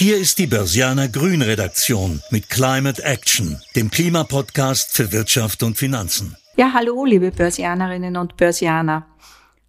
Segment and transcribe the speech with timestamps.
[0.00, 6.36] Hier ist die Börsianer Grün Redaktion mit Climate Action, dem Klimapodcast für Wirtschaft und Finanzen.
[6.56, 9.06] Ja, hallo, liebe Börsianerinnen und Börsianer.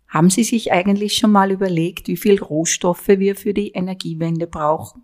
[0.07, 5.03] Haben Sie sich eigentlich schon mal überlegt, wie viel Rohstoffe wir für die Energiewende brauchen?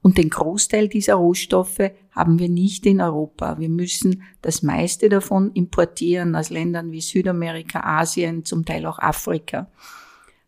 [0.00, 3.58] Und den Großteil dieser Rohstoffe haben wir nicht in Europa.
[3.58, 9.70] Wir müssen das meiste davon importieren aus Ländern wie Südamerika, Asien, zum Teil auch Afrika.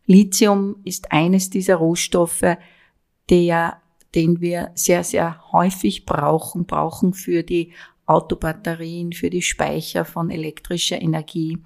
[0.07, 2.57] Lithium ist eines dieser Rohstoffe,
[3.29, 3.79] der,
[4.15, 7.73] den wir sehr, sehr häufig brauchen, brauchen für die
[8.05, 11.59] Autobatterien, für die Speicher von elektrischer Energie.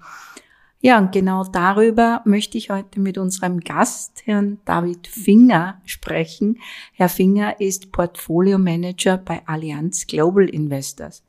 [0.80, 6.58] Ja, und genau darüber möchte ich heute mit unserem Gast, Herrn David Finger, sprechen.
[6.92, 11.22] Herr Finger ist Portfolio Manager bei Allianz Global Investors.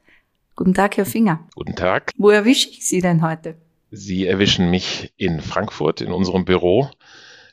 [0.55, 1.47] Guten Tag, Herr Finger.
[1.53, 2.11] Guten Tag.
[2.17, 3.55] Wo erwische ich Sie denn heute?
[3.91, 6.89] Sie erwischen mich in Frankfurt in unserem Büro.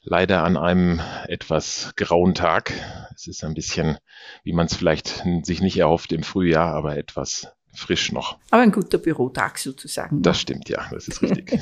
[0.03, 2.73] Leider an einem etwas grauen Tag.
[3.15, 3.99] Es ist ein bisschen,
[4.45, 8.39] wie man es vielleicht sich nicht erhofft im Frühjahr, aber etwas frisch noch.
[8.51, 10.23] Aber ein guter Bürotag sozusagen.
[10.23, 11.61] Das stimmt, ja, das ist richtig.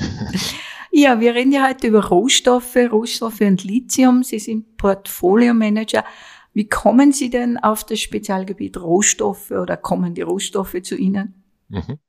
[0.91, 4.23] ja, wir reden ja heute über Rohstoffe, Rohstoffe und Lithium.
[4.23, 6.05] Sie sind Portfolio Manager.
[6.53, 11.43] Wie kommen Sie denn auf das Spezialgebiet Rohstoffe oder kommen die Rohstoffe zu Ihnen?
[11.67, 11.99] Mhm.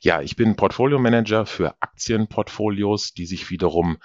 [0.00, 3.98] Ja, ich bin Portfolio Manager für Aktienportfolios, die sich wiederum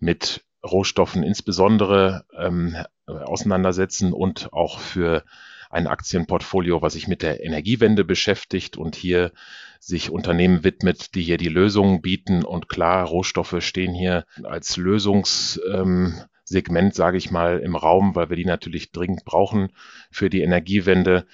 [0.00, 5.24] mit Rohstoffen insbesondere ähm, auseinandersetzen und auch für
[5.70, 9.32] ein Aktienportfolio, was sich mit der Energiewende beschäftigt und hier
[9.80, 12.44] sich Unternehmen widmet, die hier die Lösungen bieten.
[12.44, 18.36] Und klar, Rohstoffe stehen hier als Lösungssegment, ähm, sage ich mal, im Raum, weil wir
[18.36, 19.70] die natürlich dringend brauchen
[20.10, 21.26] für die Energiewende.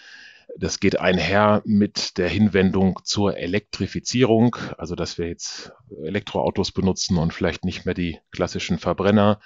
[0.59, 5.73] Das geht einher mit der Hinwendung zur Elektrifizierung, also dass wir jetzt
[6.05, 9.41] Elektroautos benutzen und vielleicht nicht mehr die klassischen Verbrenner,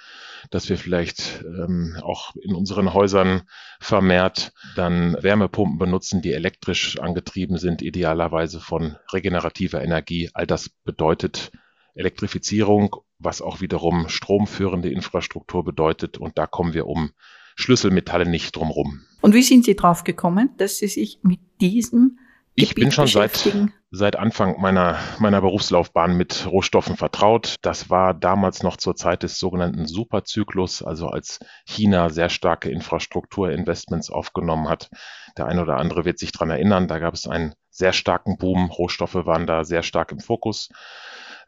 [0.51, 3.43] dass wir vielleicht ähm, auch in unseren Häusern
[3.79, 10.29] vermehrt dann Wärmepumpen benutzen, die elektrisch angetrieben sind, idealerweise von regenerativer Energie.
[10.33, 11.51] All das bedeutet
[11.95, 16.17] Elektrifizierung, was auch wiederum stromführende Infrastruktur bedeutet.
[16.17, 17.11] Und da kommen wir um
[17.57, 19.01] Schlüsselmetalle nicht drumrum.
[19.21, 22.17] Und wie sind Sie drauf gekommen, dass Sie sich mit diesem
[22.59, 23.47] ich bin schon seit,
[23.91, 27.53] seit Anfang meiner, meiner Berufslaufbahn mit Rohstoffen vertraut.
[27.61, 34.09] Das war damals noch zur Zeit des sogenannten Superzyklus, also als China sehr starke Infrastrukturinvestments
[34.09, 34.89] aufgenommen hat.
[35.37, 38.71] Der eine oder andere wird sich dran erinnern, da gab es einen sehr starken Boom.
[38.71, 40.69] Rohstoffe waren da sehr stark im Fokus.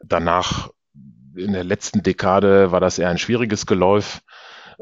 [0.00, 0.70] Danach
[1.34, 4.22] in der letzten Dekade war das eher ein schwieriges Geläuf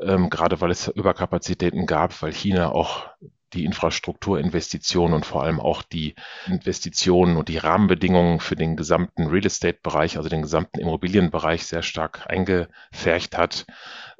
[0.02, 3.08] ähm, gerade weil es Überkapazitäten gab, weil China auch
[3.54, 6.14] die Infrastrukturinvestitionen und vor allem auch die
[6.46, 12.26] Investitionen und die Rahmenbedingungen für den gesamten Real Estate-Bereich, also den gesamten Immobilienbereich sehr stark
[12.28, 13.66] eingefärcht hat.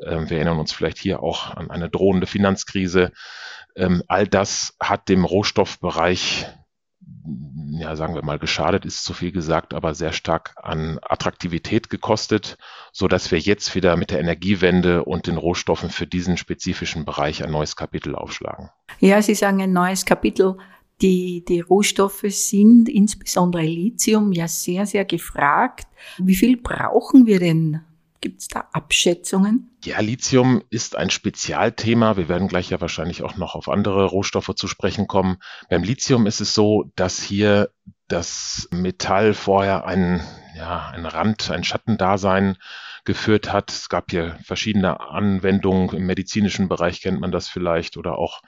[0.03, 3.13] Ähm, wir erinnern uns vielleicht hier auch an eine drohende Finanzkrise.
[3.77, 6.47] Ähm, all das hat dem Rohstoffbereich
[7.71, 12.59] ja, sagen wir mal, geschadet ist zu viel gesagt, aber sehr stark an Attraktivität gekostet,
[12.93, 17.45] so dass wir jetzt wieder mit der Energiewende und den Rohstoffen für diesen spezifischen Bereich
[17.45, 18.71] ein neues Kapitel aufschlagen.
[19.01, 20.57] Ja, Sie sagen ein neues Kapitel.
[21.01, 25.87] Die, die Rohstoffe sind, insbesondere Lithium, ja sehr, sehr gefragt.
[26.19, 27.83] Wie viel brauchen wir denn
[28.21, 29.77] Gibt es da Abschätzungen?
[29.85, 32.17] Ja, Lithium ist ein Spezialthema.
[32.17, 35.39] Wir werden gleich ja wahrscheinlich auch noch auf andere Rohstoffe zu sprechen kommen.
[35.69, 37.71] Beim Lithium ist es so, dass hier
[38.09, 40.21] das Metall vorher einen,
[40.57, 42.57] ja, ein Rand, ein Schattendasein
[43.05, 43.71] geführt hat.
[43.71, 45.91] Es gab hier verschiedene Anwendungen.
[45.91, 48.43] Im medizinischen Bereich kennt man das vielleicht oder auch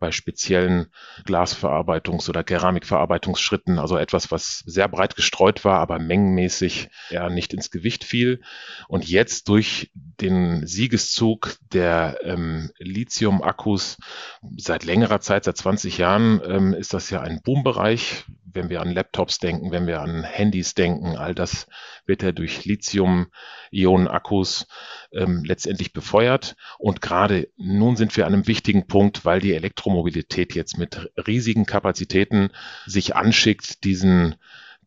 [0.00, 0.86] bei speziellen
[1.24, 7.70] Glasverarbeitungs- oder Keramikverarbeitungsschritten, also etwas, was sehr breit gestreut war, aber mengenmäßig ja nicht ins
[7.70, 8.40] Gewicht fiel.
[8.88, 13.98] Und jetzt durch den Siegeszug der ähm, Lithium-Akkus
[14.56, 18.92] seit längerer Zeit, seit 20 Jahren, ähm, ist das ja ein Boombereich wenn wir an
[18.92, 21.68] Laptops denken, wenn wir an Handys denken, all das
[22.06, 24.66] wird ja durch Lithium-Ionen-Akkus
[25.12, 26.56] ähm, letztendlich befeuert.
[26.78, 31.66] Und gerade nun sind wir an einem wichtigen Punkt, weil die Elektromobilität jetzt mit riesigen
[31.66, 32.50] Kapazitäten
[32.86, 34.36] sich anschickt, diesen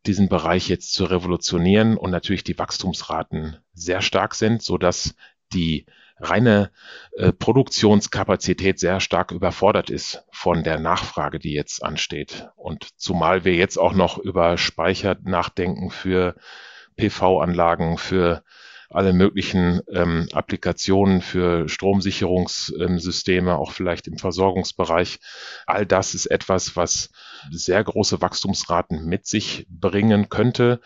[0.06, 5.16] diesen Bereich jetzt zu revolutionieren und natürlich die Wachstumsraten sehr stark sind, so dass
[5.54, 5.86] die
[6.24, 6.72] reine
[7.18, 12.48] äh, Produktionskapazität sehr stark überfordert ist von der Nachfrage, die jetzt ansteht.
[12.56, 16.36] Und zumal wir jetzt auch noch über Speicher nachdenken für
[16.96, 18.44] PV-Anlagen, für
[18.90, 25.20] alle möglichen ähm, Applikationen für Stromsicherungssysteme, auch vielleicht im Versorgungsbereich.
[25.66, 27.10] All das ist etwas, was
[27.52, 30.80] sehr große Wachstumsraten mit sich bringen könnte.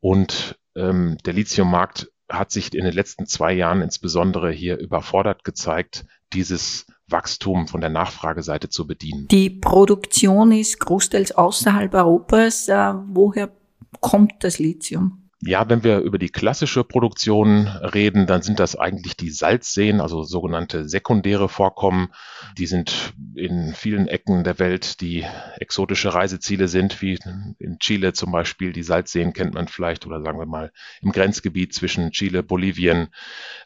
[0.00, 6.06] Und ähm, der Lithiummarkt hat sich in den letzten zwei Jahren insbesondere hier überfordert gezeigt,
[6.32, 9.28] dieses Wachstum von der Nachfrageseite zu bedienen.
[9.28, 12.68] Die Produktion ist großteils außerhalb Europas.
[12.68, 13.50] Äh, woher
[14.00, 15.21] kommt das Lithium?
[15.44, 20.22] Ja, wenn wir über die klassische Produktion reden, dann sind das eigentlich die Salzseen, also
[20.22, 22.10] sogenannte sekundäre Vorkommen.
[22.58, 25.26] Die sind in vielen Ecken der Welt, die
[25.58, 27.18] exotische Reiseziele sind, wie
[27.58, 28.72] in Chile zum Beispiel.
[28.72, 33.08] Die Salzseen kennt man vielleicht oder sagen wir mal im Grenzgebiet zwischen Chile, Bolivien,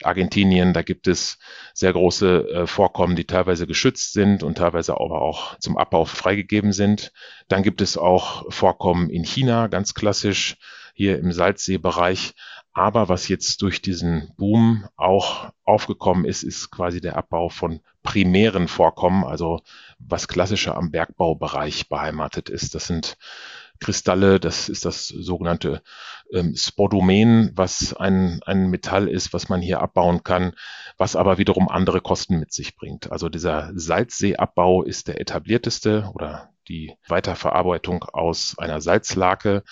[0.03, 0.73] Argentinien.
[0.73, 1.37] Da gibt es
[1.75, 6.73] sehr große äh, Vorkommen, die teilweise geschützt sind und teilweise aber auch zum Abbau freigegeben
[6.73, 7.13] sind.
[7.49, 10.57] Dann gibt es auch Vorkommen in China, ganz klassisch
[10.97, 12.33] hier im Salzseebereich.
[12.73, 18.67] Aber was jetzt durch diesen Boom auch aufgekommen ist, ist quasi der Abbau von primären
[18.67, 19.61] Vorkommen, also
[19.99, 22.75] was klassischer am Bergbaubereich beheimatet ist.
[22.75, 23.19] Das sind
[23.79, 25.83] Kristalle, das ist das sogenannte
[26.33, 30.53] ähm, Spodomen, was ein, ein Metall ist, was man hier abbauen kann,
[30.97, 33.13] was aber wiederum andere Kosten mit sich bringt.
[33.13, 39.63] Also dieser Salzseeabbau ist der etablierteste oder die Weiterverarbeitung aus einer Salzlake.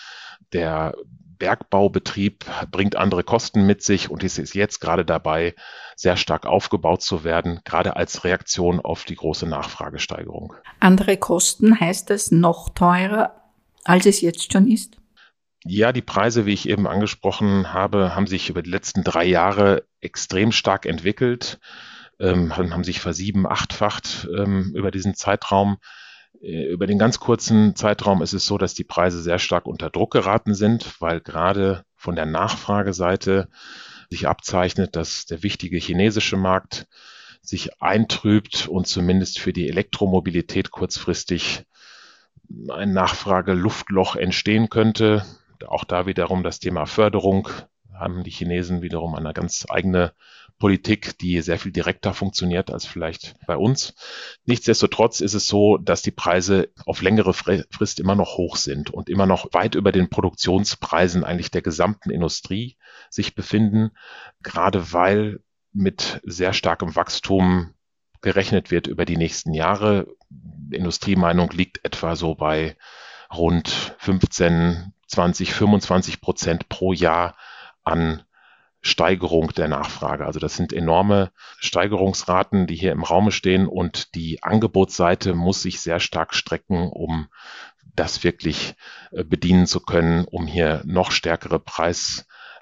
[0.55, 0.95] Der
[1.39, 5.55] Bergbaubetrieb bringt andere Kosten mit sich und ist jetzt gerade dabei,
[5.97, 10.55] sehr stark aufgebaut zu werden, gerade als Reaktion auf die große Nachfragesteigerung.
[10.81, 13.35] Andere Kosten heißt das noch teurer,
[13.85, 14.97] als es jetzt schon ist?
[15.67, 19.85] Ja, die Preise, wie ich eben angesprochen habe, haben sich über die letzten drei Jahre
[20.01, 21.59] extrem stark entwickelt,
[22.21, 25.79] ähm, haben sich versieben, achtfacht ähm, über diesen Zeitraum.
[26.41, 29.91] Äh, über den ganz kurzen Zeitraum ist es so, dass die Preise sehr stark unter
[29.91, 33.49] Druck geraten sind, weil gerade von der Nachfrageseite
[34.11, 36.87] sich abzeichnet, dass der wichtige chinesische Markt
[37.41, 41.65] sich eintrübt und zumindest für die Elektromobilität kurzfristig
[42.71, 45.25] ein Nachfrageluftloch entstehen könnte.
[45.67, 47.49] Auch da wiederum das Thema Förderung
[47.93, 50.13] haben die Chinesen wiederum eine ganz eigene
[50.59, 53.95] Politik, die sehr viel direkter funktioniert als vielleicht bei uns.
[54.45, 59.09] Nichtsdestotrotz ist es so, dass die Preise auf längere Frist immer noch hoch sind und
[59.09, 62.77] immer noch weit über den Produktionspreisen eigentlich der gesamten Industrie
[63.11, 63.91] sich befinden,
[64.43, 65.41] gerade weil
[65.73, 67.75] mit sehr starkem Wachstum
[68.21, 70.07] gerechnet wird über die nächsten Jahre.
[70.31, 72.77] Die Industriemeinung liegt etwa so bei
[73.33, 73.69] rund
[73.99, 77.37] 15, 20, 25 Prozent pro Jahr
[77.83, 78.23] an
[78.87, 80.27] Steigerung der Nachfrage.
[80.27, 85.81] Also das sind enorme Steigerungsraten, die hier im Raume stehen und die Angebotsseite muss sich
[85.81, 87.29] sehr stark strecken, um
[87.97, 88.75] das wirklich
[89.11, 91.59] äh, bedienen zu können, um hier noch stärkere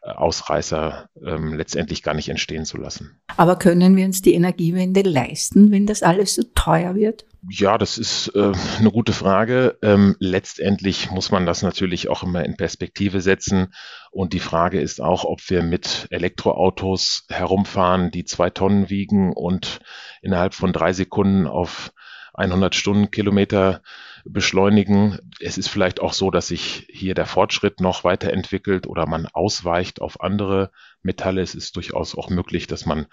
[0.02, 3.20] Preisausreißer ähm, letztendlich gar nicht entstehen zu lassen.
[3.36, 7.24] Aber können wir uns die Energiewende leisten, wenn das alles so teuer wird?
[7.48, 9.78] Ja, das ist äh, eine gute Frage.
[9.82, 13.74] Ähm, letztendlich muss man das natürlich auch immer in Perspektive setzen.
[14.10, 19.80] Und die Frage ist auch, ob wir mit Elektroautos herumfahren, die zwei Tonnen wiegen und
[20.20, 21.92] innerhalb von drei Sekunden auf
[22.34, 23.82] 100 Stundenkilometer
[24.24, 25.18] beschleunigen.
[25.40, 30.00] Es ist vielleicht auch so, dass sich hier der Fortschritt noch weiterentwickelt oder man ausweicht
[30.00, 30.70] auf andere
[31.02, 31.42] Metalle.
[31.42, 33.06] Es ist durchaus auch möglich, dass man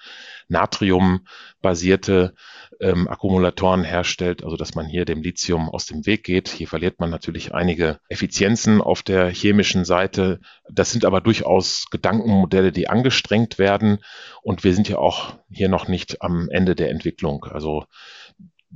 [0.47, 2.33] Natrium-basierte
[2.79, 6.47] ähm, Akkumulatoren herstellt, also dass man hier dem Lithium aus dem Weg geht.
[6.50, 10.39] Hier verliert man natürlich einige Effizienzen auf der chemischen Seite.
[10.69, 14.00] Das sind aber durchaus Gedankenmodelle, die angestrengt werden.
[14.41, 17.45] Und wir sind ja auch hier noch nicht am Ende der Entwicklung.
[17.45, 17.85] Also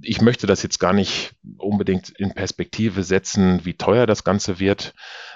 [0.01, 4.93] ich möchte das jetzt gar nicht unbedingt in Perspektive setzen, wie teuer das Ganze wird.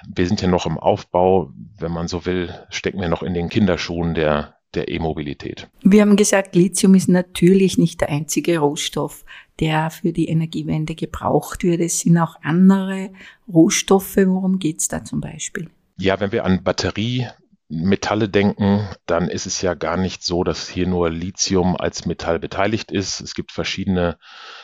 [0.08, 3.50] Wir sind ja noch im Aufbau, wenn man so will, stecken wir noch in den
[3.50, 5.70] Kinderschuhen der der E-Mobilität.
[5.82, 9.24] Wir haben gesagt, Lithium ist natürlich nicht der einzige Rohstoff,
[9.60, 11.82] der für die Energiewende gebraucht wird.
[11.82, 13.12] Es sind auch andere
[13.52, 14.18] Rohstoffe.
[14.18, 15.70] Worum geht es da zum Beispiel?
[15.98, 17.28] Ja, wenn wir an Batterie
[17.70, 22.40] Metalle denken, dann ist es ja gar nicht so, dass hier nur Lithium als Metall
[22.40, 23.20] beteiligt ist.
[23.20, 24.18] Es gibt verschiedene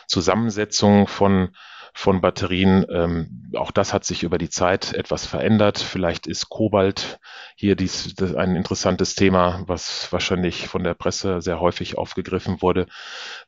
[0.06, 1.50] Zusammensetzungen von,
[1.92, 2.86] von Batterien.
[2.90, 5.78] Ähm, auch das hat sich über die Zeit etwas verändert.
[5.78, 7.18] Vielleicht ist Kobalt
[7.56, 12.86] hier dies, ein interessantes Thema, was wahrscheinlich von der Presse sehr häufig aufgegriffen wurde,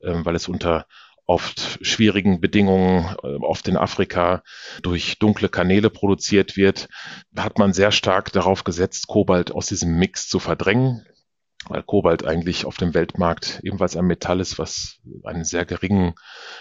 [0.02, 0.86] ähm, weil es unter
[1.26, 4.42] oft schwierigen Bedingungen, äh, oft in Afrika
[4.82, 6.88] durch dunkle Kanäle produziert wird,
[7.36, 11.04] hat man sehr stark darauf gesetzt, Kobalt aus diesem Mix zu verdrängen,
[11.68, 16.14] weil Kobalt eigentlich auf dem Weltmarkt ebenfalls ein Metall ist, was einen sehr geringen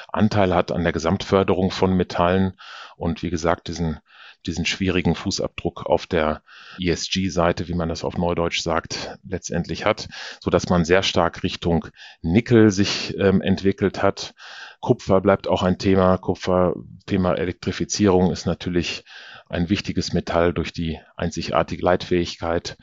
[0.08, 2.54] Anteil hat an der Gesamtförderung von Metallen.
[2.98, 4.00] Und wie gesagt diesen
[4.48, 6.42] diesen schwierigen Fußabdruck auf der
[6.80, 10.08] ESG-Seite, wie man das auf Neudeutsch sagt, letztendlich hat,
[10.40, 11.88] so dass man sehr stark Richtung
[12.22, 14.34] Nickel sich ähm, entwickelt hat.
[14.80, 16.18] Kupfer bleibt auch ein Thema.
[16.18, 16.76] Kupfer,
[17.06, 19.04] Thema Elektrifizierung ist natürlich
[19.50, 22.78] ein wichtiges Metall durch die einzigartige Leitfähigkeit.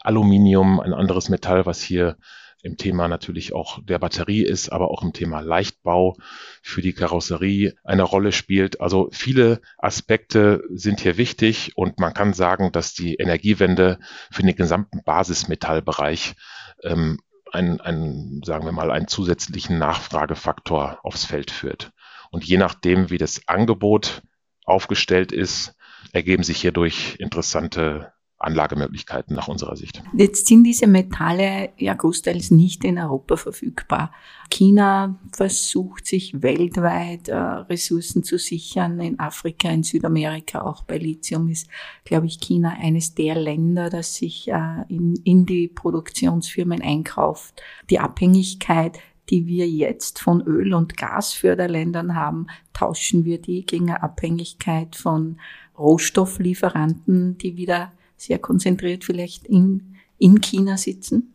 [0.00, 2.16] Aluminium, ein anderes Metall, was hier
[2.62, 6.16] im Thema natürlich auch der Batterie ist, aber auch im Thema Leichtbau
[6.62, 8.80] für die Karosserie eine Rolle spielt.
[8.80, 13.98] Also viele Aspekte sind hier wichtig und man kann sagen, dass die Energiewende
[14.30, 16.34] für den gesamten Basismetallbereich
[16.82, 17.18] ähm,
[17.52, 21.92] einen, einen, sagen wir mal, einen zusätzlichen Nachfragefaktor aufs Feld führt.
[22.30, 24.22] Und je nachdem, wie das Angebot
[24.64, 25.74] aufgestellt ist,
[26.12, 30.02] ergeben sich hierdurch interessante Anlagemöglichkeiten nach unserer Sicht.
[30.12, 34.12] Jetzt sind diese Metalle ja großteils nicht in Europa verfügbar.
[34.50, 41.48] China versucht sich weltweit äh, Ressourcen zu sichern, in Afrika, in Südamerika, auch bei Lithium
[41.48, 41.68] ist,
[42.04, 47.62] glaube ich, China eines der Länder, das sich äh, in, in die Produktionsfirmen einkauft.
[47.90, 54.02] Die Abhängigkeit die wir jetzt von Öl- und Gasförderländern haben, tauschen wir die gegen eine
[54.02, 55.40] Abhängigkeit von
[55.76, 61.34] Rohstofflieferanten, die wieder sehr konzentriert vielleicht in, in China sitzen?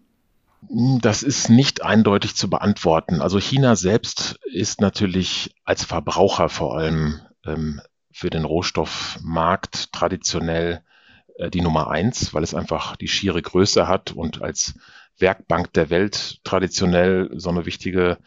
[1.01, 3.21] Das ist nicht eindeutig zu beantworten.
[3.21, 10.83] Also China selbst ist natürlich als Verbraucher vor allem ähm, für den Rohstoffmarkt traditionell
[11.37, 14.75] äh, die Nummer eins, weil es einfach die schiere Größe hat und als
[15.21, 18.17] Werkbank der Welt traditionell so eine wichtige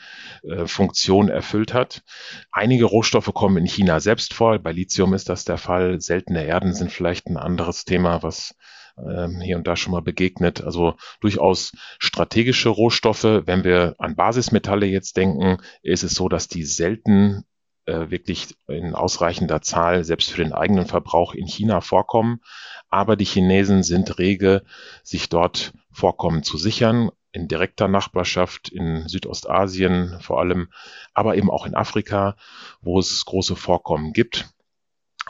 [0.43, 2.03] äh, Funktion erfüllt hat.
[2.51, 4.59] Einige Rohstoffe kommen in China selbst vor.
[4.59, 6.01] Bei Lithium ist das der Fall.
[6.01, 8.55] Seltene Erden sind vielleicht ein anderes Thema, was
[8.99, 10.63] ähm, hier und da schon mal begegnet.
[10.63, 13.25] Also durchaus strategische Rohstoffe.
[13.25, 17.45] Wenn wir an Basismetalle jetzt denken, ist es so, dass die selten
[17.87, 22.41] äh, wirklich in ausreichender Zahl selbst für den eigenen Verbrauch in China vorkommen.
[22.89, 24.63] Aber die Chinesen sind rege,
[25.03, 30.69] sich dort Vorkommen zu sichern, in direkter Nachbarschaft in Südostasien vor allem,
[31.15, 32.37] aber eben auch in Afrika,
[32.81, 34.51] wo es große Vorkommen gibt.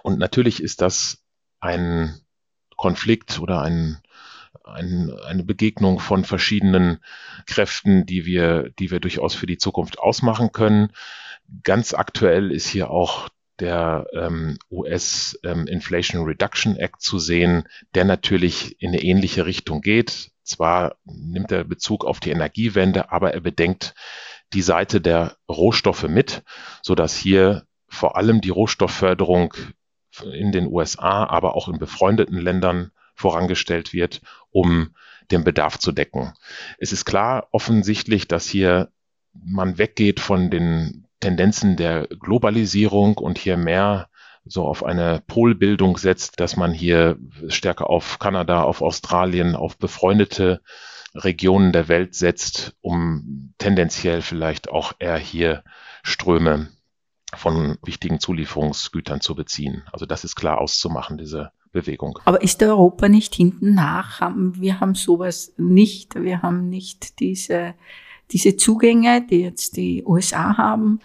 [0.02, 1.24] Und natürlich ist das
[1.60, 2.20] ein
[2.76, 4.00] Konflikt oder ein,
[4.64, 6.98] ein, eine Begegnung von verschiedenen
[7.46, 10.92] Kräften, die wir, die wir durchaus für die Zukunft ausmachen können.
[11.62, 13.28] Ganz aktuell ist hier auch
[13.60, 19.80] der ähm, US ähm, Inflation Reduction Act zu sehen, der natürlich in eine ähnliche Richtung
[19.80, 20.32] geht.
[20.44, 23.94] Zwar nimmt er Bezug auf die Energiewende, aber er bedenkt
[24.52, 26.42] die Seite der Rohstoffe mit,
[26.82, 29.54] so dass hier vor allem die Rohstoffförderung
[30.22, 34.20] in den USA, aber auch in befreundeten Ländern vorangestellt wird,
[34.50, 34.94] um
[35.30, 36.34] den Bedarf zu decken.
[36.78, 38.90] Es ist klar offensichtlich, dass hier
[39.32, 44.08] man weggeht von den Tendenzen der Globalisierung und hier mehr
[44.46, 50.60] so auf eine Polbildung setzt, dass man hier stärker auf Kanada, auf Australien, auf befreundete
[51.14, 55.62] Regionen der Welt setzt, um tendenziell vielleicht auch eher hier
[56.02, 56.68] Ströme
[57.34, 59.84] von wichtigen Zulieferungsgütern zu beziehen.
[59.92, 62.18] Also das ist klar auszumachen, diese Bewegung.
[62.24, 64.20] Aber ist Europa nicht hinten nach?
[64.36, 66.14] Wir haben sowas nicht.
[66.14, 67.74] Wir haben nicht diese,
[68.30, 71.00] diese Zugänge, die jetzt die USA haben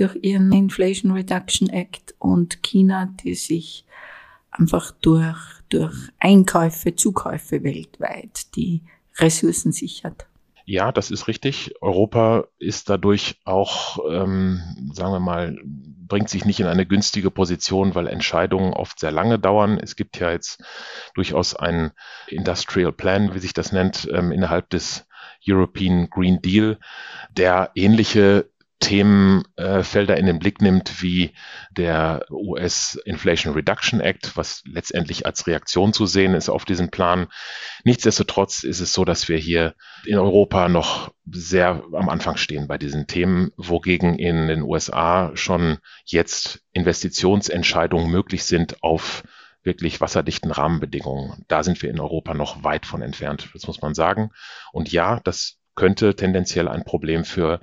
[0.00, 3.84] durch ihren Inflation Reduction Act und China, die sich
[4.50, 5.38] einfach durch,
[5.68, 8.82] durch Einkäufe, Zukäufe weltweit die
[9.18, 10.26] Ressourcen sichert.
[10.64, 11.74] Ja, das ist richtig.
[11.80, 17.94] Europa ist dadurch auch, ähm, sagen wir mal, bringt sich nicht in eine günstige Position,
[17.94, 19.78] weil Entscheidungen oft sehr lange dauern.
[19.78, 20.62] Es gibt ja jetzt
[21.14, 21.90] durchaus einen
[22.28, 25.06] Industrial Plan, wie sich das nennt, ähm, innerhalb des
[25.46, 26.78] European Green Deal,
[27.36, 28.48] der ähnliche
[28.80, 31.32] Themenfelder in den Blick nimmt, wie
[31.70, 37.28] der US Inflation Reduction Act, was letztendlich als Reaktion zu sehen ist auf diesen Plan.
[37.84, 39.74] Nichtsdestotrotz ist es so, dass wir hier
[40.06, 45.78] in Europa noch sehr am Anfang stehen bei diesen Themen, wogegen in den USA schon
[46.04, 49.22] jetzt Investitionsentscheidungen möglich sind auf
[49.62, 51.44] wirklich wasserdichten Rahmenbedingungen.
[51.48, 54.30] Da sind wir in Europa noch weit von entfernt, das muss man sagen.
[54.72, 57.60] Und ja, das könnte tendenziell ein Problem für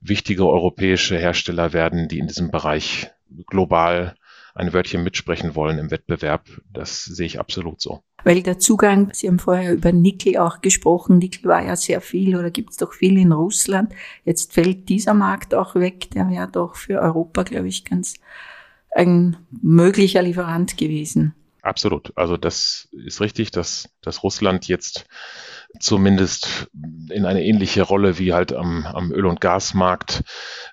[0.00, 3.10] wichtige europäische Hersteller werden, die in diesem Bereich
[3.46, 4.14] global
[4.54, 6.46] ein Wörtchen mitsprechen wollen im Wettbewerb.
[6.72, 8.02] Das sehe ich absolut so.
[8.24, 12.36] Weil der Zugang, Sie haben vorher über Nickel auch gesprochen, Nickel war ja sehr viel
[12.36, 13.92] oder gibt es doch viel in Russland.
[14.24, 18.14] Jetzt fällt dieser Markt auch weg, der wäre doch für Europa, glaube ich, ganz
[18.90, 21.34] ein möglicher Lieferant gewesen.
[21.62, 22.12] Absolut.
[22.16, 25.06] Also das ist richtig, dass, dass Russland jetzt
[25.78, 26.68] zumindest
[27.10, 30.22] in eine ähnliche Rolle wie halt am, am Öl- und Gasmarkt.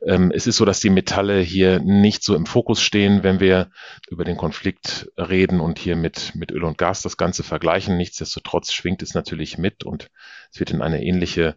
[0.05, 3.69] Ähm, es ist so, dass die Metalle hier nicht so im Fokus stehen, wenn wir
[4.09, 7.97] über den Konflikt reden und hier mit, mit Öl und Gas das Ganze vergleichen.
[7.97, 10.09] Nichtsdestotrotz schwingt es natürlich mit und
[10.51, 11.55] es wird in eine ähnliche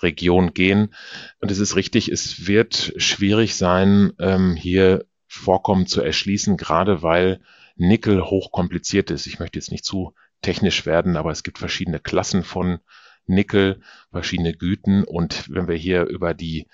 [0.00, 0.94] Region gehen.
[1.40, 7.40] Und es ist richtig, es wird schwierig sein, ähm, hier Vorkommen zu erschließen, gerade weil
[7.76, 9.26] Nickel hochkompliziert ist.
[9.26, 10.12] Ich möchte jetzt nicht zu
[10.42, 12.80] technisch werden, aber es gibt verschiedene Klassen von
[13.26, 13.80] Nickel,
[14.10, 15.04] verschiedene Güten.
[15.04, 16.68] Und wenn wir hier über die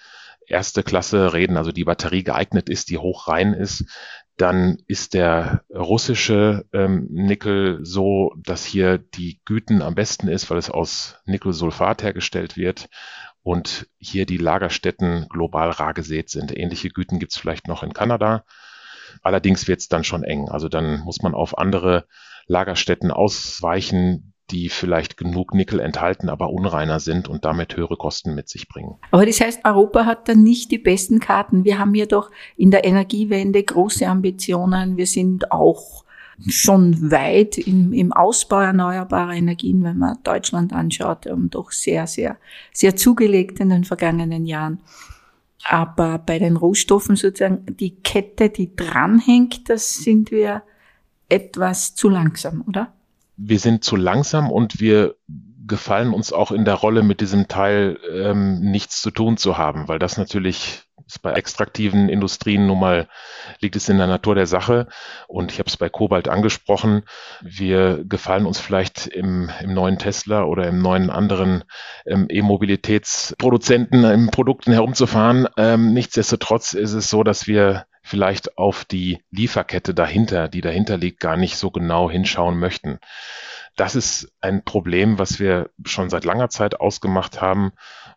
[0.46, 3.84] erste Klasse reden, also die Batterie geeignet ist, die hochrein ist,
[4.36, 10.58] dann ist der russische ähm, Nickel so, dass hier die Güten am besten ist, weil
[10.58, 12.88] es aus Nickelsulfat hergestellt wird
[13.42, 16.56] und hier die Lagerstätten global rar gesät sind.
[16.56, 18.44] Ähnliche Güten gibt es vielleicht noch in Kanada.
[19.22, 20.48] Allerdings wird es dann schon eng.
[20.48, 22.06] Also dann muss man auf andere
[22.48, 28.48] Lagerstätten ausweichen, die vielleicht genug Nickel enthalten, aber unreiner sind und damit höhere Kosten mit
[28.48, 28.96] sich bringen.
[29.10, 31.64] Aber das heißt, Europa hat dann nicht die besten Karten.
[31.64, 34.96] Wir haben hier doch in der Energiewende große Ambitionen.
[34.96, 36.04] Wir sind auch
[36.46, 42.38] schon weit im, im Ausbau erneuerbarer Energien, wenn man Deutschland anschaut, um doch sehr, sehr,
[42.72, 44.80] sehr zugelegt in den vergangenen Jahren.
[45.64, 50.62] Aber bei den Rohstoffen sozusagen die Kette, die dranhängt, das sind wir
[51.28, 52.92] etwas zu langsam, oder?
[53.38, 55.14] wir sind zu langsam und wir
[55.66, 59.86] gefallen uns auch in der Rolle, mit diesem Teil ähm, nichts zu tun zu haben,
[59.86, 63.08] weil das natürlich ist bei extraktiven Industrien nun mal
[63.60, 64.88] liegt es in der Natur der Sache.
[65.26, 67.02] Und ich habe es bei Kobalt angesprochen.
[67.40, 71.64] Wir gefallen uns vielleicht im, im neuen Tesla oder im neuen anderen
[72.04, 75.48] ähm, E-Mobilitätsproduzenten im Produkten herumzufahren.
[75.56, 81.20] Ähm, nichtsdestotrotz ist es so, dass wir vielleicht auf die Lieferkette dahinter, die dahinter liegt,
[81.20, 82.98] gar nicht so genau hinschauen möchten.
[83.76, 87.72] Das ist ein Problem, was wir schon seit langer Zeit ausgemacht haben.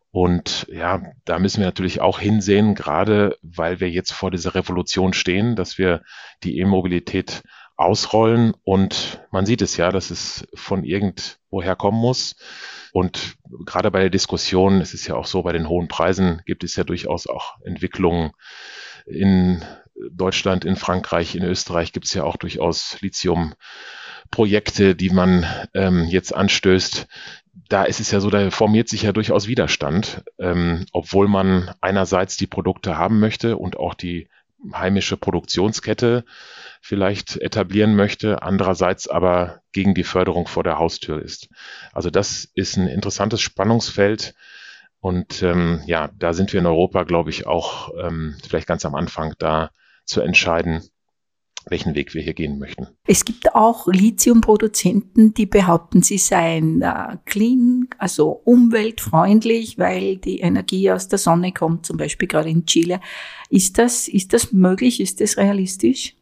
[0.10, 5.13] Und ja, da müssen wir natürlich auch hinsehen, gerade weil wir jetzt vor dieser Revolution
[5.13, 6.01] stehen, dass wir
[6.43, 7.43] die E-Mobilität
[7.75, 8.53] ausrollen.
[8.63, 12.36] Und man sieht es ja, dass es von irgendwoher kommen muss.
[12.93, 16.63] Und gerade bei der Diskussion, es ist ja auch so, bei den hohen Preisen gibt
[16.63, 18.31] es ja durchaus auch Entwicklungen
[19.05, 19.63] in
[20.10, 26.34] Deutschland, in Frankreich, in Österreich gibt es ja auch durchaus Lithium-Projekte, die man ähm, jetzt
[26.34, 27.08] anstößt.
[27.70, 32.38] Da ist es ja so, da formiert sich ja durchaus Widerstand, ähm, obwohl man einerseits
[32.38, 34.29] die Produkte haben möchte und auch die
[34.74, 36.24] heimische Produktionskette
[36.81, 41.50] vielleicht etablieren möchte, andererseits aber gegen die Förderung vor der Haustür ist.
[41.94, 44.33] Also das ist ein interessantes Spannungsfeld.
[45.00, 48.94] Und ähm, ja, da sind wir in Europa, glaube ich, auch ähm, vielleicht ganz am
[48.94, 49.72] Anfang da
[50.05, 50.83] zu entscheiden,
[51.70, 52.87] welchen Weg wir hier gehen möchten.
[53.05, 60.92] Es gibt auch Lithiumproduzenten, die behaupten, sie seien äh, clean, also umweltfreundlich, weil die Energie
[60.92, 63.00] aus der Sonne kommt, zum Beispiel gerade in Chile.
[63.50, 65.00] Ist das, ist das möglich?
[65.00, 66.16] Ist das realistisch?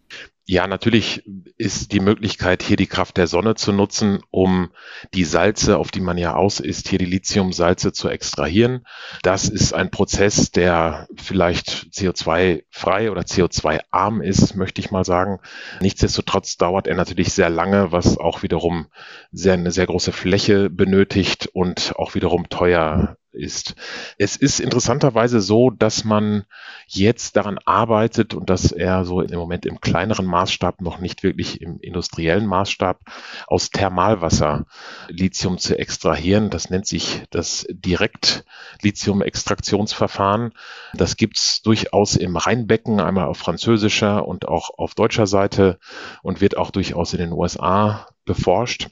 [0.52, 1.22] Ja, natürlich
[1.58, 4.72] ist die Möglichkeit, hier die Kraft der Sonne zu nutzen, um
[5.14, 8.84] die Salze, auf die man ja aus ist, hier die Lithiumsalze zu extrahieren.
[9.22, 15.38] Das ist ein Prozess, der vielleicht CO2-frei oder CO2-arm ist, möchte ich mal sagen.
[15.82, 18.88] Nichtsdestotrotz dauert er natürlich sehr lange, was auch wiederum
[19.32, 23.76] sehr, eine sehr große Fläche benötigt und auch wiederum teuer ist.
[24.18, 26.46] Es ist interessanterweise so, dass man
[26.88, 31.62] jetzt daran arbeitet und dass er so im Moment im kleineren Maßstab, noch nicht wirklich
[31.62, 33.02] im industriellen Maßstab,
[33.48, 34.66] aus Thermalwasser
[35.08, 36.50] Lithium zu extrahieren.
[36.50, 40.54] Das nennt sich das Direkt-Lithium-Extraktionsverfahren.
[40.94, 45.78] Das gibt's durchaus im Rheinbecken, einmal auf französischer und auch auf deutscher Seite
[46.24, 48.90] und wird auch durchaus in den USA beforscht.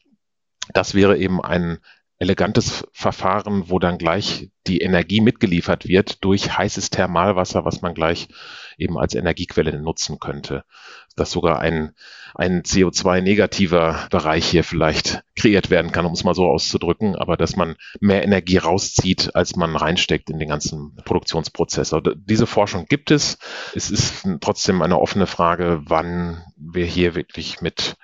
[0.74, 1.80] Das wäre eben ein
[2.20, 8.28] elegantes Verfahren, wo dann gleich die Energie mitgeliefert wird durch heißes Thermalwasser, was man gleich
[8.78, 10.64] eben als Energiequelle nutzen könnte.
[11.16, 11.94] Dass sogar ein,
[12.36, 17.56] ein CO2-negativer Bereich hier vielleicht kreiert werden kann, um es mal so auszudrücken, aber dass
[17.56, 21.94] man mehr Energie rauszieht, als man reinsteckt in den ganzen Produktionsprozess.
[21.94, 23.38] Also diese Forschung gibt es.
[23.74, 27.96] Es ist trotzdem eine offene Frage, wann wir hier wirklich mit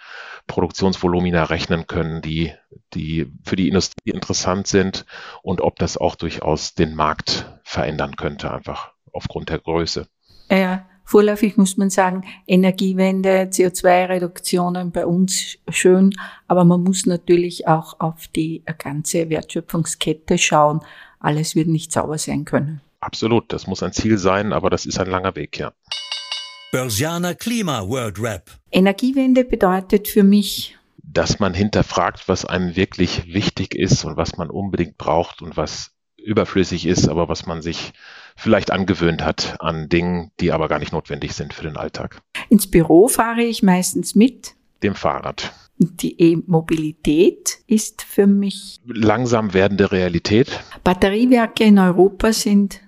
[0.48, 2.54] Produktionsvolumina rechnen können, die,
[2.94, 5.06] die für die Industrie interessant sind
[5.42, 10.08] und ob das auch durchaus den Markt verändern könnte, einfach aufgrund der Größe.
[10.50, 16.12] Ja, vorläufig muss man sagen, Energiewende, CO2-Reduktionen bei uns schön,
[16.48, 20.82] aber man muss natürlich auch auf die ganze Wertschöpfungskette schauen.
[21.20, 22.82] Alles wird nicht sauber sein können.
[23.00, 25.74] Absolut, das muss ein Ziel sein, aber das ist ein langer Weg, ja.
[26.74, 28.50] Börsianer Klima World Rap.
[28.72, 34.50] Energiewende bedeutet für mich, dass man hinterfragt, was einem wirklich wichtig ist und was man
[34.50, 37.94] unbedingt braucht und was überflüssig ist, aber was man sich
[38.36, 42.24] vielleicht angewöhnt hat an Dingen, die aber gar nicht notwendig sind für den Alltag.
[42.50, 45.54] Ins Büro fahre ich meistens mit dem Fahrrad.
[45.78, 50.60] Die E-Mobilität ist für mich langsam werdende Realität.
[50.84, 52.82] Batteriewerke in Europa sind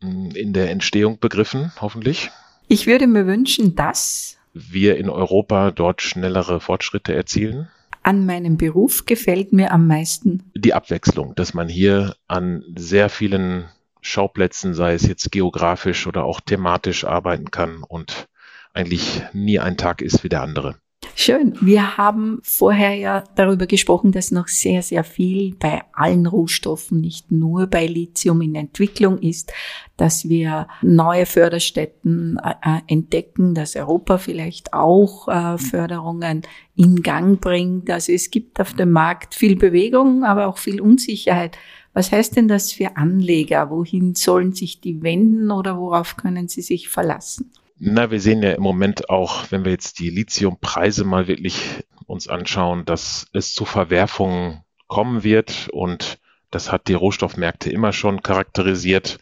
[0.00, 2.30] in der Entstehung begriffen, hoffentlich.
[2.68, 7.68] Ich würde mir wünschen, dass wir in Europa dort schnellere Fortschritte erzielen.
[8.02, 10.50] an meinem Beruf gefällt mir am meisten?
[10.54, 13.64] Die Abwechslung, dass man hier an sehr vielen
[14.02, 18.28] Schauplätzen, sei es jetzt geografisch oder auch thematisch arbeiten kann und
[18.74, 20.76] eigentlich nie ein Tag ist wie der andere.
[21.14, 21.54] Schön.
[21.60, 27.30] Wir haben vorher ja darüber gesprochen, dass noch sehr, sehr viel bei allen Rohstoffen, nicht
[27.30, 29.52] nur bei Lithium in Entwicklung ist,
[29.96, 36.42] dass wir neue Förderstätten äh, äh entdecken, dass Europa vielleicht auch äh, Förderungen
[36.74, 37.90] in Gang bringt.
[37.90, 41.56] Also es gibt auf dem Markt viel Bewegung, aber auch viel Unsicherheit.
[41.92, 43.70] Was heißt denn das für Anleger?
[43.70, 47.52] Wohin sollen sich die wenden oder worauf können sie sich verlassen?
[47.86, 52.28] Na, wir sehen ja im Moment auch, wenn wir jetzt die Lithiumpreise mal wirklich uns
[52.28, 56.18] anschauen, dass es zu Verwerfungen kommen wird und
[56.50, 59.18] das hat die Rohstoffmärkte immer schon charakterisiert,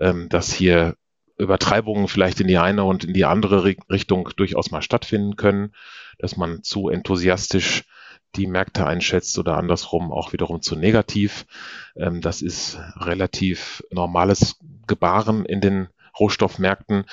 [0.00, 0.96] ähm, dass hier
[1.36, 5.74] Übertreibungen vielleicht in die eine und in die andere Richtung durchaus mal stattfinden können,
[6.18, 7.84] dass man zu enthusiastisch
[8.34, 11.44] die Märkte einschätzt oder andersrum auch wiederum zu negativ.
[11.96, 17.04] Ähm, das ist relativ normales Gebaren in den Rohstoffmärkten.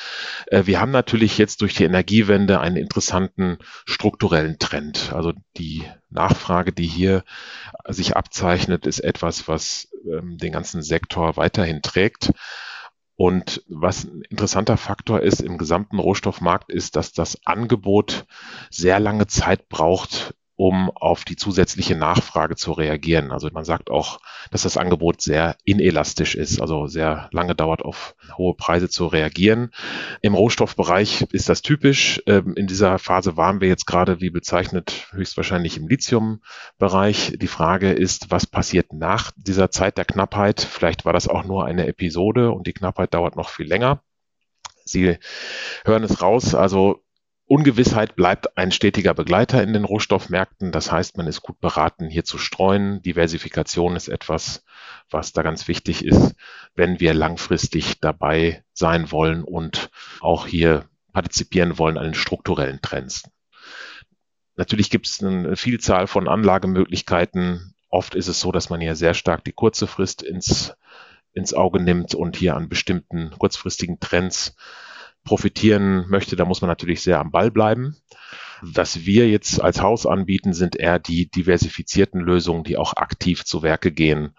[0.48, 5.14] Äh, wir haben natürlich jetzt durch die Energiewende einen interessanten strukturellen Trend.
[5.14, 7.24] Also die Nachfrage, die hier
[7.88, 12.32] sich abzeichnet, ist etwas, was ähm, den ganzen Sektor weiterhin trägt.
[13.16, 18.26] Und was ein interessanter Faktor ist im gesamten Rohstoffmarkt, ist, dass das Angebot
[18.70, 23.32] sehr lange Zeit braucht, um auf die zusätzliche Nachfrage zu reagieren.
[23.32, 28.16] Also man sagt auch, dass das Angebot sehr inelastisch ist, also sehr lange dauert, auf
[28.38, 29.70] hohe Preise zu reagieren.
[30.22, 32.24] Im Rohstoffbereich ist das typisch.
[32.26, 37.38] Ähm, in dieser Phase waren wir jetzt gerade, wie bezeichnet, höchstwahrscheinlich im Lithium-Bereich.
[37.40, 40.62] Die Frage ist, was passiert nach dieser Zeit der Knappheit?
[40.62, 44.02] Vielleicht war das auch nur eine Episode und die Knappheit dauert noch viel länger.
[44.86, 45.18] Sie
[45.86, 47.04] hören es raus, also
[47.50, 50.74] Ungewissheit bleibt ein stetiger Begleiter in den Rohstoffmärkten.
[50.74, 53.02] Das heißt, man ist gut beraten, hier zu streuen.
[53.02, 54.66] Diversifikation ist etwas,
[55.10, 56.36] was da ganz wichtig ist,
[56.76, 63.24] wenn wir langfristig dabei sein wollen und auch hier partizipieren wollen an den strukturellen Trends.
[64.58, 67.76] Natürlich gibt es eine Vielzahl von Anlagemöglichkeiten.
[67.90, 70.76] Oft ist es so, dass man hier sehr stark die kurze Frist ins,
[71.32, 74.54] ins Auge nimmt und hier an bestimmten kurzfristigen Trends
[75.28, 77.98] profitieren möchte, da muss man natürlich sehr am Ball bleiben.
[78.62, 83.62] Was wir jetzt als Haus anbieten, sind eher die diversifizierten Lösungen, die auch aktiv zu
[83.62, 84.36] Werke gehen.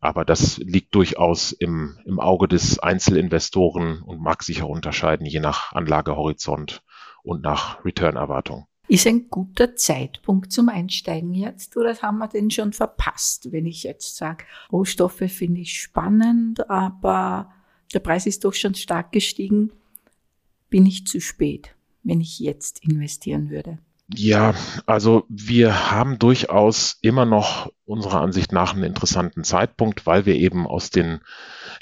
[0.00, 5.40] Aber das liegt durchaus im, im Auge des Einzelinvestoren und mag sich auch unterscheiden, je
[5.40, 6.82] nach Anlagehorizont
[7.22, 8.66] und nach Return-Erwartung.
[8.88, 13.84] Ist ein guter Zeitpunkt zum Einsteigen jetzt oder haben wir den schon verpasst, wenn ich
[13.84, 17.52] jetzt sage, Rohstoffe finde ich spannend, aber
[17.94, 19.70] der Preis ist doch schon stark gestiegen
[20.70, 23.78] bin ich zu spät, wenn ich jetzt investieren würde?
[24.12, 24.54] Ja,
[24.86, 30.66] also wir haben durchaus immer noch unserer Ansicht nach einen interessanten Zeitpunkt, weil wir eben
[30.66, 31.20] aus den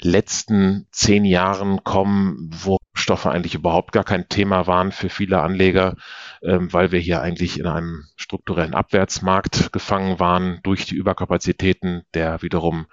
[0.01, 5.95] letzten zehn Jahren kommen, wo Stoffe eigentlich überhaupt gar kein Thema waren für viele Anleger,
[6.43, 12.43] ähm, weil wir hier eigentlich in einem strukturellen Abwärtsmarkt gefangen waren durch die Überkapazitäten der
[12.43, 12.85] wiederum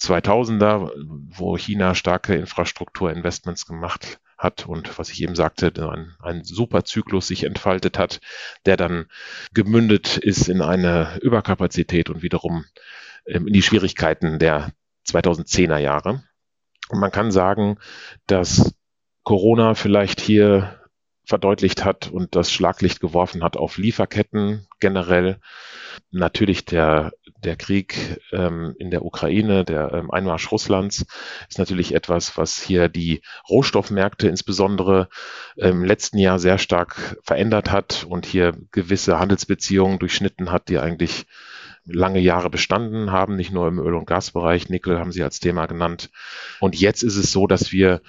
[0.00, 0.92] 2000er,
[1.36, 7.26] wo China starke Infrastrukturinvestments gemacht hat und was ich eben sagte, ein, ein super Zyklus
[7.26, 8.20] sich entfaltet hat,
[8.64, 9.06] der dann
[9.52, 12.64] gemündet ist in eine Überkapazität und wiederum
[13.26, 14.72] ähm, in die Schwierigkeiten der
[15.08, 16.22] 2010er Jahre.
[16.88, 17.78] Und man kann sagen,
[18.26, 18.74] dass
[19.24, 20.78] Corona vielleicht hier
[21.24, 25.40] verdeutlicht hat und das Schlaglicht geworfen hat auf Lieferketten generell.
[26.10, 27.12] Natürlich der,
[27.44, 31.06] der Krieg ähm, in der Ukraine, der ähm, Einmarsch Russlands
[31.48, 35.08] ist natürlich etwas, was hier die Rohstoffmärkte insbesondere
[35.56, 41.26] im letzten Jahr sehr stark verändert hat und hier gewisse Handelsbeziehungen durchschnitten hat, die eigentlich
[41.84, 44.68] lange Jahre bestanden haben, nicht nur im Öl- und Gasbereich.
[44.68, 46.10] Nickel haben Sie als Thema genannt.
[46.60, 48.02] Und jetzt ist es so, dass wir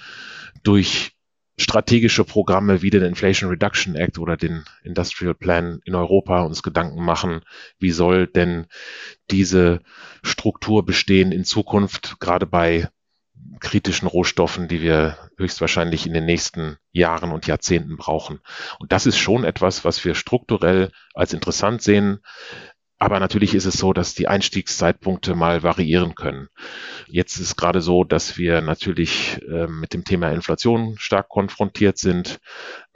[0.62, 1.12] durch
[1.60, 7.04] strategische Programme wie den Inflation Reduction Act oder den Industrial Plan in Europa uns Gedanken
[7.04, 7.42] machen,
[7.78, 8.66] wie soll denn
[9.30, 9.80] diese
[10.22, 12.88] Struktur bestehen in Zukunft, gerade bei
[13.60, 18.40] kritischen Rohstoffen, die wir höchstwahrscheinlich in den nächsten Jahren und Jahrzehnten brauchen.
[18.78, 22.20] Und das ist schon etwas, was wir strukturell als interessant sehen.
[23.02, 26.48] Aber natürlich ist es so, dass die Einstiegszeitpunkte mal variieren können.
[27.06, 32.40] Jetzt ist gerade so, dass wir natürlich äh, mit dem Thema Inflation stark konfrontiert sind.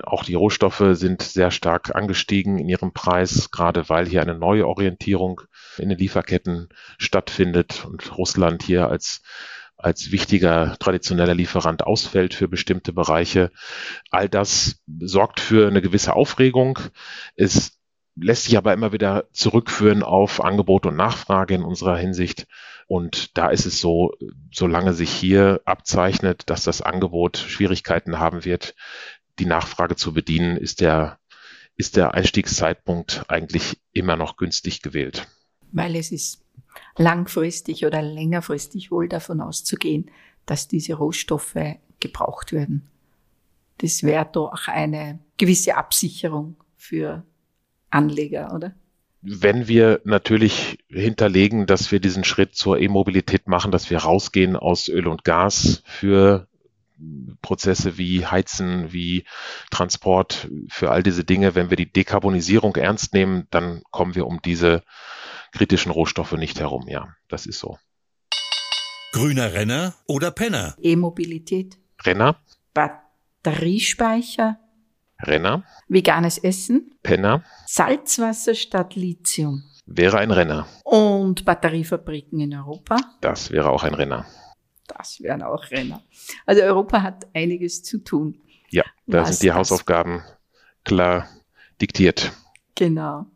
[0.02, 4.68] Auch die Rohstoffe sind sehr stark angestiegen in ihrem Preis, gerade weil hier eine neue
[4.68, 5.40] Orientierung
[5.78, 9.22] in den Lieferketten stattfindet und Russland hier als
[9.76, 13.50] als wichtiger traditioneller Lieferant ausfällt für bestimmte Bereiche.
[14.10, 16.78] All das sorgt für eine gewisse Aufregung.
[17.36, 17.78] Es
[18.16, 22.46] lässt sich aber immer wieder zurückführen auf Angebot und Nachfrage in unserer Hinsicht.
[22.86, 24.12] Und da ist es so,
[24.52, 28.74] solange sich hier abzeichnet, dass das Angebot Schwierigkeiten haben wird,
[29.38, 31.18] die Nachfrage zu bedienen, ist der,
[31.76, 35.26] ist der Einstiegszeitpunkt eigentlich immer noch günstig gewählt.
[35.72, 36.44] Weil es ist
[36.96, 40.10] langfristig oder längerfristig wohl davon auszugehen,
[40.46, 42.88] dass diese Rohstoffe gebraucht werden.
[43.78, 47.24] Das wäre doch eine gewisse Absicherung für
[47.94, 48.74] Anleger, oder?
[49.22, 54.88] Wenn wir natürlich hinterlegen, dass wir diesen Schritt zur E-Mobilität machen, dass wir rausgehen aus
[54.88, 56.46] Öl und Gas für
[57.40, 59.24] Prozesse wie Heizen, wie
[59.70, 64.40] Transport, für all diese Dinge, wenn wir die Dekarbonisierung ernst nehmen, dann kommen wir um
[64.44, 64.82] diese
[65.52, 66.86] kritischen Rohstoffe nicht herum.
[66.88, 67.78] Ja, das ist so.
[69.12, 70.74] Grüner Renner oder Penner?
[70.82, 71.78] E-Mobilität.
[72.02, 72.36] Renner.
[72.74, 74.58] Batteriespeicher.
[75.24, 75.64] Renner.
[75.88, 76.94] Veganes Essen.
[77.02, 77.42] Penner.
[77.66, 79.64] Salzwasser statt Lithium.
[79.86, 80.66] Wäre ein Renner.
[80.84, 82.96] Und Batteriefabriken in Europa.
[83.20, 84.26] Das wäre auch ein Renner.
[84.86, 86.02] Das wären auch Renner.
[86.46, 88.40] Also Europa hat einiges zu tun.
[88.70, 90.22] Ja, da sind die Hausaufgaben
[90.84, 91.28] klar
[91.80, 92.32] diktiert.
[92.74, 93.26] Genau.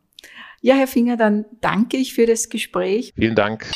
[0.61, 3.13] Ja, Herr Finger, dann danke ich für das Gespräch.
[3.15, 3.71] Vielen Dank.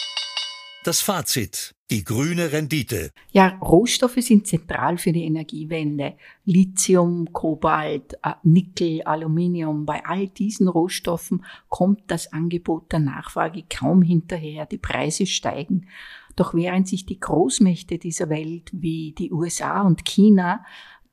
[0.85, 1.77] Das Fazit.
[1.93, 3.13] Die grüne Rendite.
[3.31, 6.15] Ja, Rohstoffe sind zentral für die Energiewende.
[6.45, 9.87] Lithium, Kobalt, äh, Nickel, Aluminium.
[9.87, 14.67] Bei all diesen Rohstoffen kommt das Angebot der Nachfrage kaum hinterher.
[14.67, 15.87] Die Preise steigen.
[16.35, 20.65] Doch während sich die Großmächte dieser Welt wie die USA und China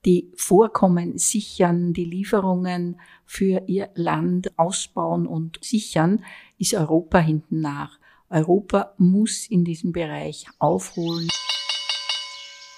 [0.04, 6.24] die Vorkommen sichern, die Lieferungen für ihr Land ausbauen und sichern,
[6.58, 8.00] ist Europa hinten nach.
[8.30, 11.30] Europa muss in diesem Bereich aufholen.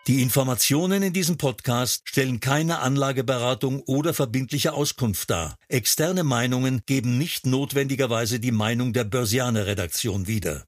[0.09, 5.57] Die Informationen in diesem Podcast stellen keine Anlageberatung oder verbindliche Auskunft dar.
[5.68, 10.61] Externe Meinungen geben nicht notwendigerweise die Meinung der Börsianer Redaktion wieder.